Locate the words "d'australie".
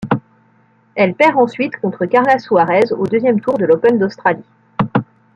3.99-4.49